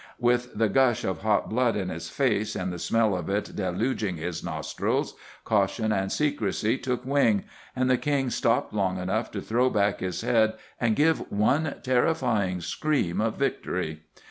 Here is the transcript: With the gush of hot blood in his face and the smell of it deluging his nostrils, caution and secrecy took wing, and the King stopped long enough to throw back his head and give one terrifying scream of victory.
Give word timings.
With 0.17 0.55
the 0.57 0.67
gush 0.67 1.03
of 1.03 1.19
hot 1.19 1.47
blood 1.47 1.75
in 1.75 1.89
his 1.89 2.09
face 2.09 2.55
and 2.55 2.73
the 2.73 2.79
smell 2.79 3.15
of 3.15 3.29
it 3.29 3.55
deluging 3.55 4.17
his 4.17 4.43
nostrils, 4.43 5.13
caution 5.43 5.91
and 5.91 6.11
secrecy 6.11 6.79
took 6.79 7.05
wing, 7.05 7.43
and 7.75 7.87
the 7.87 7.97
King 7.97 8.31
stopped 8.31 8.73
long 8.73 8.97
enough 8.97 9.29
to 9.29 9.41
throw 9.41 9.69
back 9.69 9.99
his 9.99 10.21
head 10.21 10.55
and 10.79 10.95
give 10.95 11.31
one 11.31 11.75
terrifying 11.83 12.61
scream 12.61 13.21
of 13.21 13.37
victory. 13.37 14.01